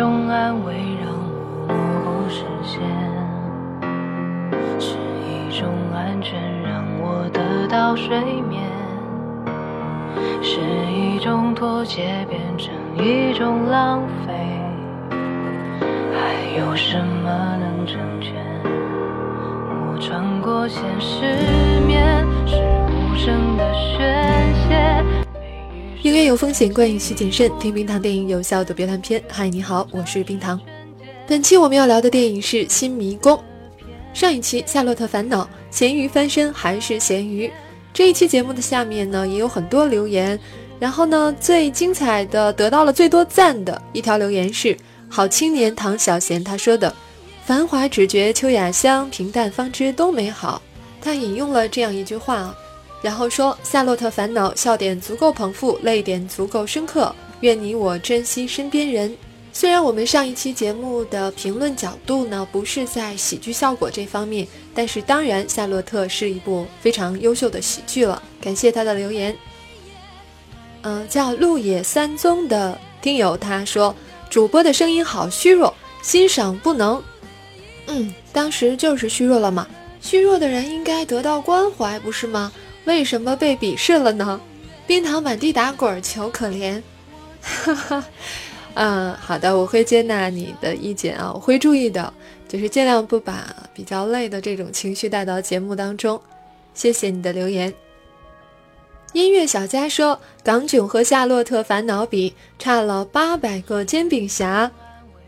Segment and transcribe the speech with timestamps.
[0.00, 0.72] 种安慰
[1.04, 2.80] 让我模糊视线，
[4.80, 4.96] 是
[5.28, 8.18] 一种安全让我得到睡
[8.48, 8.62] 眠，
[10.40, 10.58] 是
[10.90, 14.32] 一种妥协变成一种浪费，
[16.14, 18.32] 还有什么能成全？
[18.64, 22.56] 我穿过现实面，是
[26.24, 27.50] 有风险，观影需谨慎。
[27.58, 29.22] 听冰糖电影，有效躲避烂片。
[29.28, 30.60] 嗨，你好，我是冰糖。
[31.26, 33.34] 本期我们要聊的电影是《新迷宫》。
[34.12, 37.50] 上一期《夏洛特烦恼》，咸鱼翻身还是咸鱼？
[37.92, 40.38] 这一期节目的下面呢，也有很多留言。
[40.78, 44.76] 然后呢，最精彩的、得到了最多赞的一条留言是
[45.08, 46.94] 好青年唐小贤他说的
[47.44, 50.60] ：“繁华只觉秋雅香，平淡方知都美好。”
[51.00, 52.54] 他引用了这样一句话。
[53.02, 57.14] 然后说《夏洛特烦恼》，笑点足够捧腹，泪点足够深刻。
[57.40, 59.16] 愿你我珍惜身边人。
[59.52, 68.22] 虽然我们上一期节目的评论角度呢不是在喜剧效果这方面，但是当然《夏洛特》是一部非常优秀的喜剧了。
[68.40, 69.36] 感谢他的留言。
[70.82, 73.94] 嗯，叫鹿野三宗的听友他说，
[74.30, 77.02] 主播的声音好虚弱，欣赏不能。
[77.86, 79.66] 嗯，当时就是虚弱了嘛。
[80.00, 82.52] 虚弱的人应该得到关怀，不是吗？
[82.84, 84.40] 为什么被鄙视了呢？
[84.86, 86.82] 冰糖满地打滚，求可怜。
[87.40, 88.04] 哈哈，
[88.74, 92.12] 嗯，好的，我会接纳你的意见啊，我会注意的，
[92.48, 96.20] 就是尽量不把比较累的这种情绪带到节目当中。
[96.74, 97.72] 谢谢你的留言。
[99.12, 104.66] 音乐小佳说，港囧和《夏洛特烦恼》比差了八百个煎饼侠。《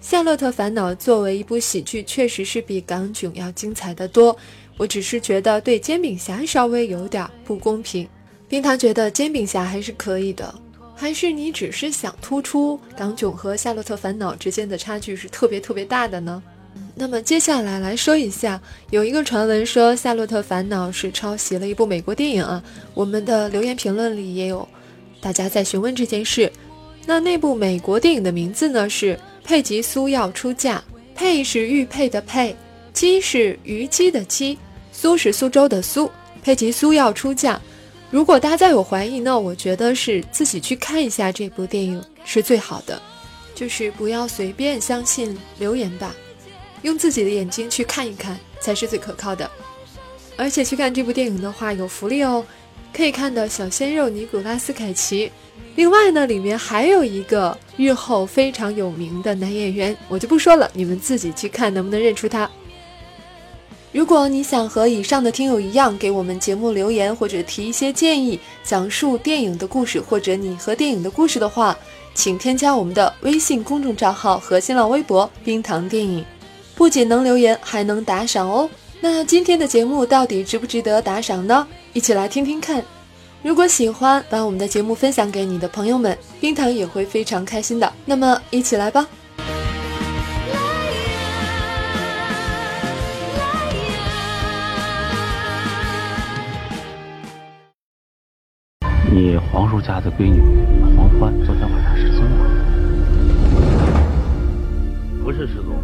[0.00, 4.36] 夏洛特烦恼》作为一部喜剧，确实是比港囧要精彩的多。
[4.76, 8.08] 我只是觉得对煎饼侠稍微有点不公平。
[8.48, 10.54] 冰糖觉得煎饼侠还是可以的，
[10.94, 16.42] 还是你只是想突出港囧和夏洛特烦恼之间的差距是特别特别大的呢？
[16.94, 22.62] 那么接下来来说一下，有一个传闻说夏洛特烦恼是抄袭了一部美国电影啊。
[22.94, 24.66] 我们的留言评论里也有
[25.20, 26.50] 大家在询问这件事。
[27.06, 30.82] 那那部美国电影的名字呢是佩吉苏要出嫁，
[31.14, 32.54] 佩是玉佩的佩。
[32.92, 34.58] 鸡是虞姬的姬，
[34.92, 36.10] 苏是苏州的苏，
[36.42, 37.60] 佩吉苏要出嫁。
[38.10, 43.00] 如果大家有怀疑呢，我觉得是自己去看一下这部电影是最好的，
[43.54, 46.14] 就是不要随便相信留言吧，
[46.82, 49.50] 用自己的眼睛去看一看才是最可靠的。
[50.36, 52.44] 而且去看这部电影的话有福利哦，
[52.92, 55.32] 可以看到小鲜肉尼古拉斯凯奇。
[55.76, 62.50] 另外呢，里面还有一个日后非常有名的男演员，我就不说了，你们自己去看能不能认出他。
[63.92, 71.76] 如果你想和以上的听友一样给我们节目留言，或者提一些建议，讲述电影的故事，或者你和电影的故事的话，
[72.14, 76.24] 请添加我们的微信公众账号和新浪微博“冰糖电影”，
[76.74, 78.68] 不仅能留言，还能打赏哦。
[78.98, 81.68] 那今天的节目到底值不值得打赏呢？
[81.92, 82.82] 一起来听听看。
[83.42, 87.92] 如果喜欢，把我们的节目分享给你的朋友们，冰糖也会非常开心的。
[88.06, 89.06] 那么，一起来吧。
[99.12, 100.40] 你黄叔家的闺女
[100.96, 102.46] 黄欢昨天晚上失踪了，
[105.22, 105.74] 不是失踪，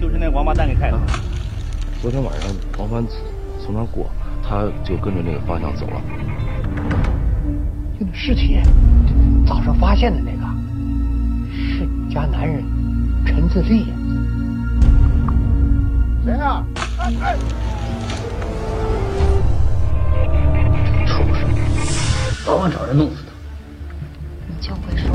[0.00, 0.98] 就是那王八蛋给害的。
[2.00, 3.04] 昨天晚上黄欢
[3.60, 4.10] 从那过，
[4.42, 6.00] 他就跟着那个方向走了。
[8.00, 8.58] 就那尸体，
[9.46, 10.46] 早上发现的那个，
[11.52, 12.64] 是你家男人
[13.26, 13.84] 陈自立。
[16.24, 16.64] 谁啊？
[17.00, 17.36] 哎哎！
[22.44, 23.32] 早晚找人弄死他！
[24.48, 25.08] 你就会说，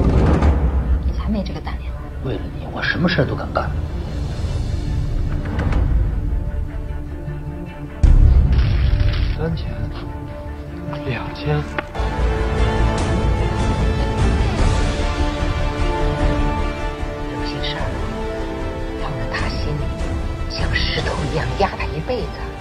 [1.05, 1.93] 你才没这个胆量。
[2.23, 3.69] 为了你，我什么事都敢干。
[9.37, 9.67] 三千，
[11.05, 11.57] 两千。
[17.33, 17.83] 有些事儿
[19.01, 19.83] 放在他心里，
[20.49, 22.56] 像石头一样压他一辈子。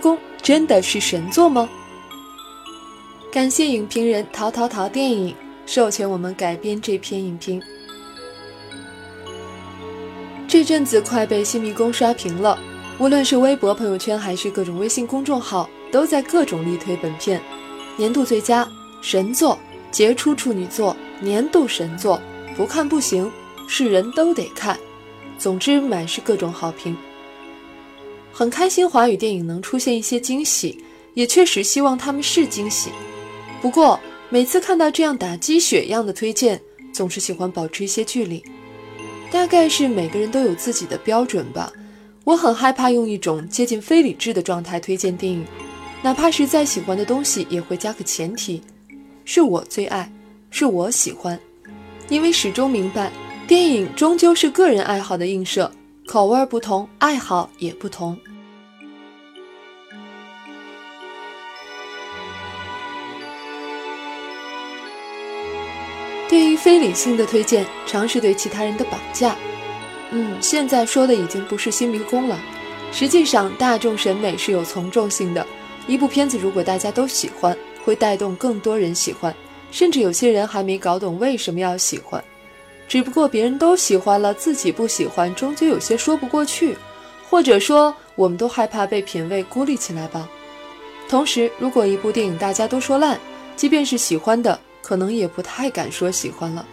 [0.00, 1.68] 宫真的是神作吗？
[3.32, 5.34] 感谢影评人淘淘淘电影
[5.66, 7.62] 授权我们改编这篇影评。
[10.48, 12.58] 这阵子快被新迷宫刷屏了，
[12.98, 17.40] 无论是微博、朋友圈，还是各种微信公众号，都在各种力推本片，
[17.96, 18.68] 年度最佳、
[19.00, 19.56] 神作、
[19.92, 22.20] 杰出处女作、年度神作，
[22.56, 23.30] 不看不行，
[23.68, 24.76] 是人都得看。
[25.38, 26.96] 总之，满是各种好评。
[28.32, 30.82] 很开心华语电影能出现一些惊喜，
[31.14, 32.90] 也确实希望他们是惊喜。
[33.60, 33.98] 不过，
[34.28, 36.60] 每次看到这样打鸡血一样的推荐，
[36.92, 38.42] 总是喜欢保持一些距离。
[39.30, 41.72] 大概是每个人都有自己的标准吧。
[42.24, 45.44] 我很害怕用一种接近非理智的状态推荐电影，
[46.02, 48.62] 哪怕是再喜欢的东西，也会加个前提：
[49.24, 50.10] 是我最爱，
[50.50, 51.38] 是我喜欢。
[52.08, 53.12] 因为始终明白，
[53.46, 55.70] 电影终究是个人爱好的映射，
[56.12, 58.18] 口味不同，爱好也不同。
[66.28, 69.36] 对于非理性的推荐，常是对其他人的绑架。
[70.10, 72.36] 嗯，现在说的已经不是新迷宫了。
[72.90, 75.46] 实际上，大众审美是有从众性的。
[75.86, 79.32] 一部片子如果大家都喜欢，会带动更多人喜欢，
[79.70, 82.20] 甚至有些人还没搞懂为什么要喜欢。
[82.90, 86.76] 只不过别人都喜欢了，自己不喜欢，终究有些说不过去。
[87.28, 90.28] 或者说，我们都害怕被品味孤立起来吧。
[91.08, 93.16] 同时，如果一部电影大家都说烂，
[93.54, 96.66] 即便是喜欢的，可能也不太敢说喜欢了。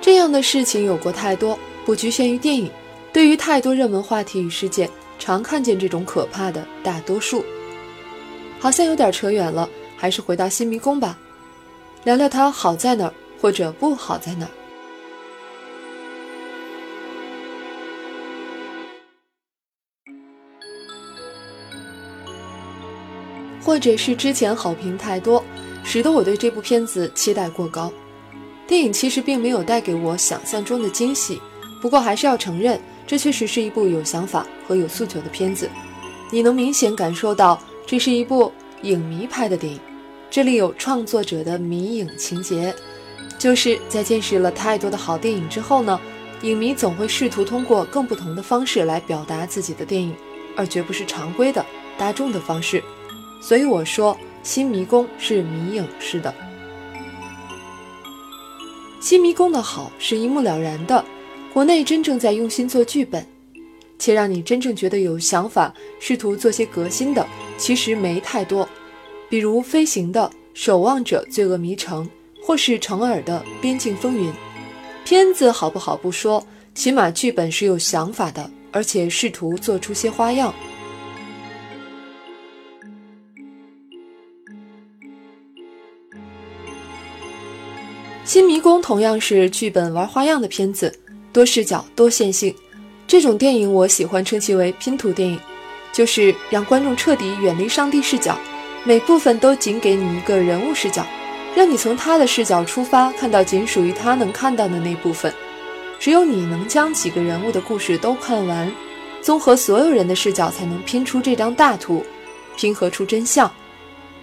[0.00, 1.58] 这样的事情有过太多。
[1.84, 2.70] 不局限于电影，
[3.12, 4.88] 对于太多热门话题与事件，
[5.18, 7.44] 常看见这种可怕的大多数。
[8.60, 11.18] 好像有点扯远了，还是回到新迷宫吧，
[12.04, 14.50] 聊聊它好在哪儿，或者不好在哪儿。
[23.66, 25.44] 或者是之前好评太多，
[25.82, 27.92] 使得我对这部片子期待过高。
[28.64, 31.42] 电影其实并没有带给我想象中的惊喜。
[31.82, 35.68] 不过还是要承认，这确实是一部有想法和有诉求的片子。
[36.30, 38.52] 你能明显感受到，这是一部
[38.82, 39.80] 影迷拍的电影。
[40.30, 42.72] 这里有创作者的迷影情节，
[43.36, 46.00] 就是在见识了太多的好电影之后呢，
[46.42, 50.14] 影迷总会试图通过更不同的方式来表达自己的电影，
[50.56, 51.66] 而绝不是常规的
[51.98, 52.80] 大众的方式。
[53.40, 56.30] 所以我说，《新迷宫》是迷影式的，
[59.00, 61.04] 《新迷宫》的好是一目了然的。
[61.52, 63.26] 国内真正在用心做剧本，
[63.98, 68.68] 且让你真正觉得有想法、试图做些革新的，其实没太多。
[69.30, 72.04] 比如《飞行的守望者》《罪恶迷城》，
[72.46, 74.30] 或是程耳的《边境风云》。
[75.04, 80.52] 片子好不好不说，起码剧本是有想法的，而且试图做出些花样。
[88.26, 90.92] 《新迷宫》同样是剧本玩花样的片子。
[91.32, 92.52] 多视角、多线性，
[93.06, 95.38] 这种电影我喜欢称其为拼图电影，
[95.92, 98.36] 就是让观众彻底远离上帝视角，
[98.82, 101.06] 每部分都仅给你一个人物视角，
[101.54, 105.32] 让你从他的视角出发，看到仅属于他能看到的那部分。
[106.00, 108.72] 只有你能将几个人物的故事都看完，
[109.22, 112.04] 综合所有人的视角，才能拼出这张大图，
[112.56, 113.48] 拼合出真相。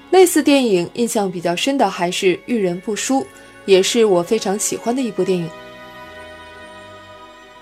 [0.10, 3.22] 类似电影印象比较深的还是《遇人不淑》，
[3.66, 5.50] 也是我非常喜欢的一部电影。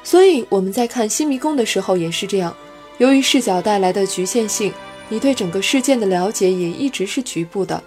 [0.04, 2.56] 所以我们在看《新迷宫》的时候也是这样，
[2.98, 4.74] 由于视角带来的局限性，
[5.10, 7.82] 你对整个事件的了解也一直是局部的，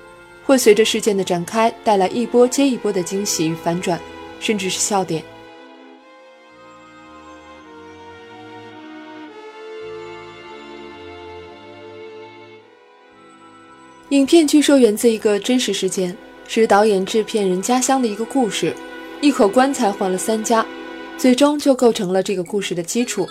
[0.44, 4.00] 会随着事件的展开带来一波接一波的惊喜与反转，
[4.38, 5.24] 甚至是笑点。
[14.10, 16.16] 影片据说源自一个真实事件，
[16.46, 18.74] 是导演制片人家乡的一个故事，
[19.20, 20.64] 一口棺材换了三家。
[21.16, 23.28] 最终就构成了这个故事的基础，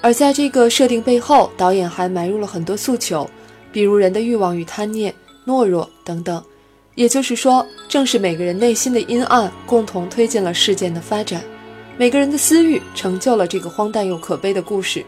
[0.00, 3.28] 而在这个设定背后，导演还埋入了很多诉求，
[3.70, 5.14] 比如人的欲望与贪念、
[5.46, 6.42] 懦弱等等。
[6.94, 11.42] 也就是说，正是每个人内心的阴暗，共同推进了事件的发展。
[11.98, 15.04] 每个人的私欲成就了这个荒诞又可悲的故事。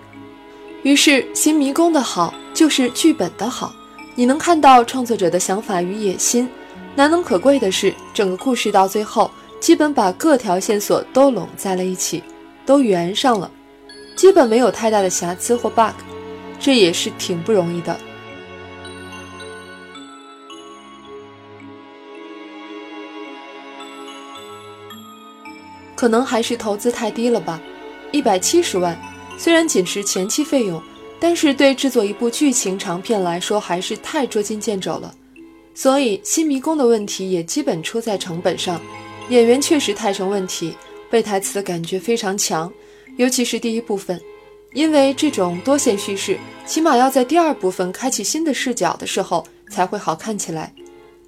[0.83, 3.75] 于是，新迷宫的好就是剧本的好，
[4.15, 6.47] 你能看到创作者的想法与野心。
[6.95, 9.30] 难能可贵的是，整个故事到最后。
[9.61, 12.23] 基本把各条线索都拢在了一起，
[12.64, 13.50] 都圆上了，
[14.14, 15.95] 基本没有太大的瑕疵或 bug，
[16.61, 17.99] 这也是挺不容易的。
[25.97, 27.61] 可能还是投资太低了吧，
[28.12, 28.97] 一百七十万，
[29.37, 30.80] 虽然仅是前期费用，
[31.18, 35.12] 但是对制作一部剧情长片来说还是太捉襟见肘了。
[35.78, 38.80] 所以新迷宫的问题也基本出在成本上。
[39.28, 40.75] 演员确实太成问题，
[41.08, 42.68] 背台词的感觉非常强，
[43.16, 44.20] 尤其是第一部分，
[44.73, 50.75] 因为这种多线叙事，起码要在第二部分开启新的视角的时候才会好看起来，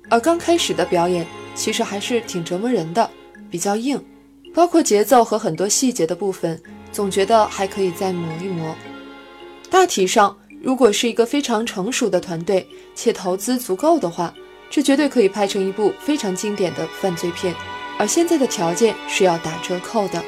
[0.08, 3.08] 而刚开始的表演其实还是挺折磨人的，
[3.48, 4.04] 比较硬，
[4.52, 8.74] 包括节奏和很多细节的部分，总觉得还可以再磨一磨。
[9.70, 12.66] 大体上，如果是一个非常成熟的团队
[13.02, 14.30] 且投资足够的话，
[14.68, 17.54] 这绝对可以拍成一部非常经典的犯罪片。
[17.98, 20.22] 而现在的条件是要打折扣的。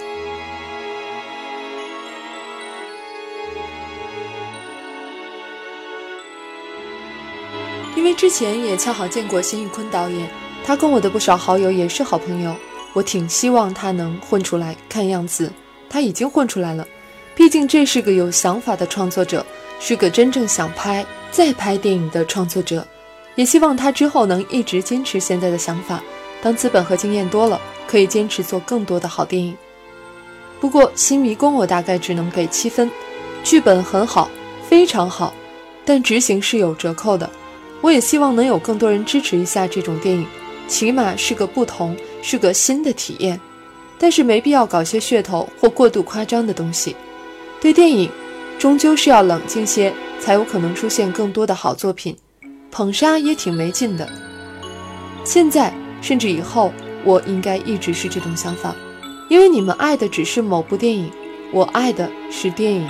[7.94, 10.26] 因为之前也恰好见过辛玉坤导演，
[10.64, 12.56] 他跟我的不少好友也是好朋友，
[12.94, 14.74] 我挺希望他能混出来。
[14.88, 15.52] 看样子
[15.90, 16.88] 他已经混出来了，
[17.34, 19.44] 毕竟这是个有想法的创作者，
[19.84, 22.86] 是个真正想拍再拍电影的创作者。
[23.34, 26.00] 也希望他之后能一直坚持现在的想法，
[26.40, 29.56] 当资本和经验多了，可以坚持做更多的好电影。
[30.60, 32.88] 不过《新迷宫》我大概只能给七分，
[33.42, 34.30] 剧本很好，
[34.68, 35.34] 非常好，
[35.84, 37.28] 但执行是有折扣的。
[37.80, 40.24] 我也希望能有更多人支持一下这种电影，
[40.68, 43.40] 起码是个不同，是个新的体验。
[43.98, 46.94] 但是没必要搞些噱头或过度夸张的东西。
[47.60, 48.10] 对电影，
[48.62, 52.16] 终究是要冷静些，才有可能出现更多的好作品。
[52.70, 54.08] 捧杀也挺没劲的。
[55.24, 58.72] 现在甚至以后，我应该一直是这种想法，
[59.28, 61.10] 因为你们爱的只是某部电影，
[61.52, 62.88] 我爱的是电影。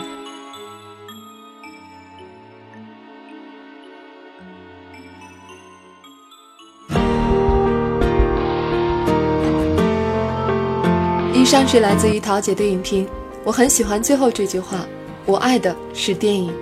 [11.33, 13.09] 以上是来自于桃姐的影评，
[13.43, 14.87] 我很喜欢最后这句话
[15.27, 16.53] ：“我爱的是电影。”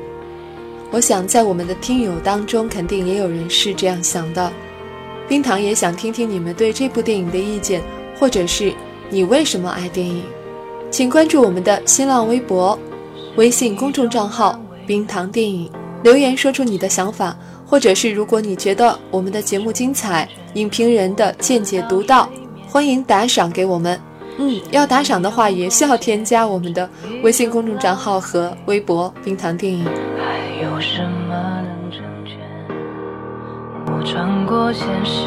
[0.92, 4.52] 我想在我们的听友当中，肯定也有人是这样想的。
[5.28, 7.80] 冰糖也想听听你们对这部电影的意见，
[8.18, 8.72] 或者是
[9.08, 10.24] 你为什么爱电影？
[10.90, 12.76] 请关注我们的新浪微博、
[13.36, 15.70] 微信公众账号“冰糖电影”，
[16.02, 22.28] 留言说出你的想法，或者是如果你觉得我们的节目精彩，影评人的见解独到，
[22.66, 23.96] 欢迎打赏给我们。
[24.42, 26.88] 嗯，要打赏的话，也需要添加我们的
[27.22, 29.84] 微信公众账号和微博“冰糖电影”。
[30.16, 32.38] 还有什么能成全？
[33.86, 35.26] 我穿过现实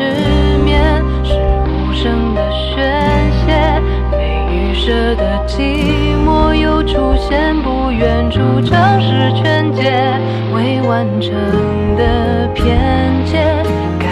[0.65, 1.33] 面，是
[1.69, 3.79] 无声的宣泄，
[4.11, 4.17] 被
[4.51, 10.19] 预设的寂寞又出现，不愿主张是全解，
[10.55, 11.31] 未完成
[11.95, 12.79] 的偏
[13.25, 13.63] 见，
[13.99, 14.07] 该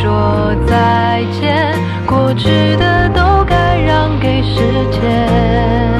[0.00, 1.74] 说再见，
[2.06, 2.89] 过去的
[4.42, 5.99] 世界。